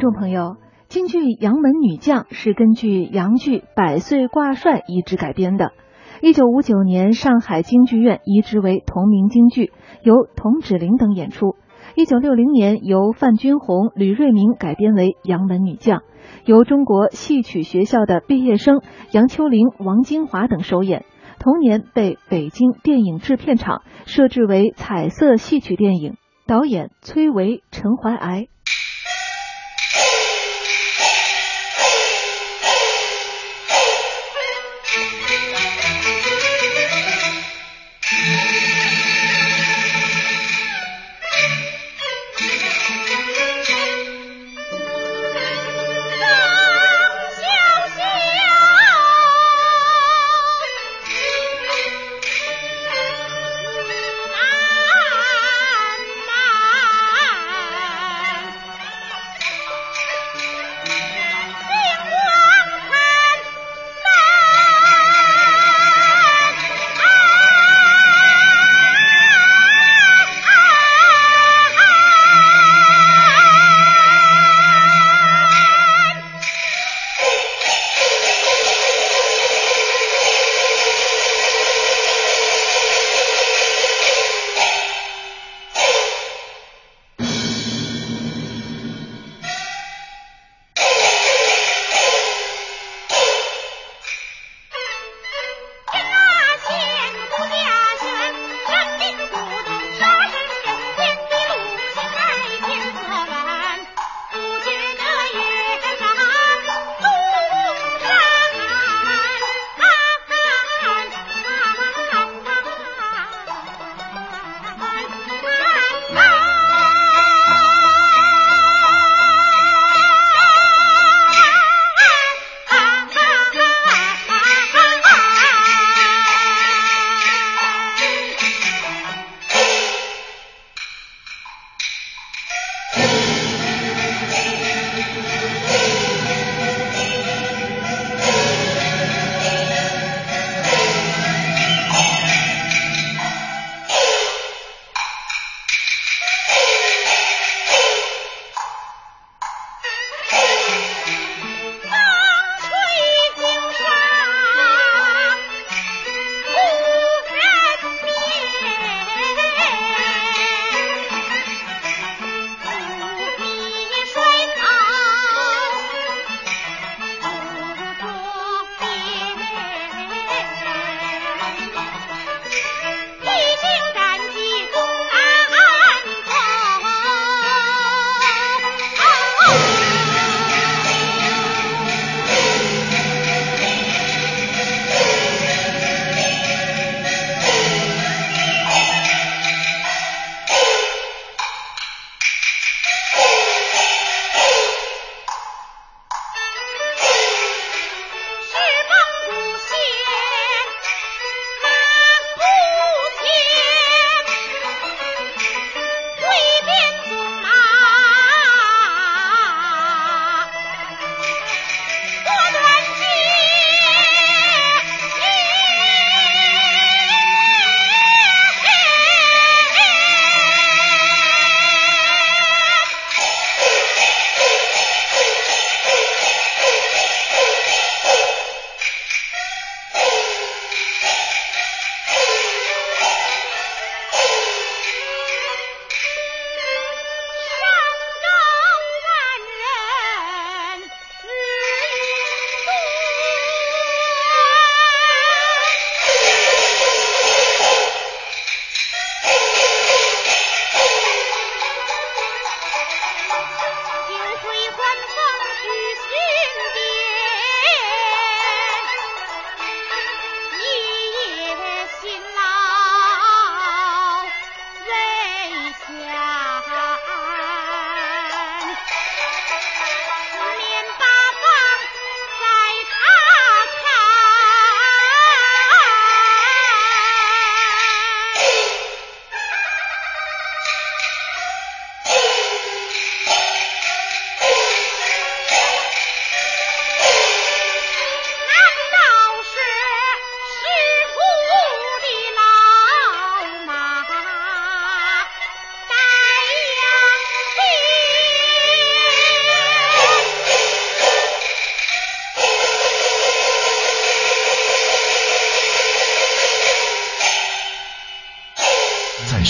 [0.00, 0.56] 众朋友，
[0.88, 5.72] 京剧《杨门女将》是根据杨剧《百岁挂帅》移植改编的。
[6.22, 11.54] 一九五九年，上海京剧院移植为同名京剧，由童芷苓等演出。
[11.96, 15.98] 一九六零年，由范君红、吕瑞明改编为《杨门女将》，
[16.46, 18.80] 由中国戏曲学校的毕业生
[19.12, 21.04] 杨秋玲、王金华等首演。
[21.38, 26.14] 同年被北京电影制片厂设置为彩色戏曲电影，
[26.46, 28.46] 导演崔维、陈怀癌。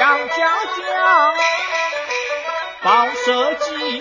[0.00, 0.86] 杨家将
[2.82, 4.00] 报社稷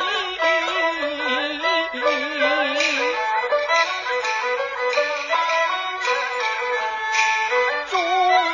[7.90, 8.00] 忠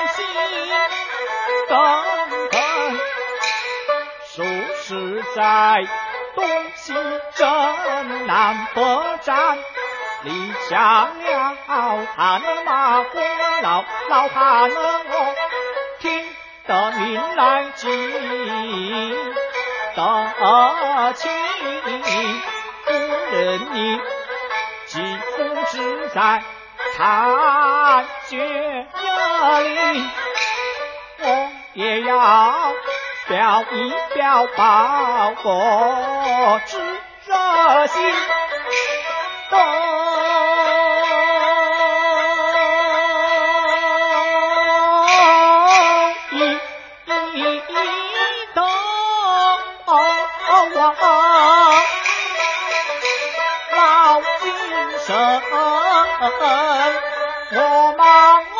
[0.08, 0.18] 心
[1.70, 1.78] 耿
[2.50, 2.58] 耿
[6.36, 6.42] 东
[6.74, 6.94] 西
[7.36, 7.46] 征
[8.26, 8.82] 南北
[9.22, 9.60] 站
[10.24, 10.32] 立
[10.68, 11.56] 下了
[12.16, 13.22] 汗马功
[13.62, 14.72] 劳老汉
[16.68, 17.92] 得民来敬，
[19.96, 21.32] 得亲
[22.86, 22.92] 不
[23.32, 24.00] 认你，
[24.88, 26.42] 几乎只在
[26.98, 28.38] 残绝
[29.60, 30.04] 里，
[31.20, 32.74] 我也要
[33.28, 36.80] 表一表报国之
[37.26, 38.14] 热心。
[55.06, 55.16] 声，
[57.52, 58.55] 我忙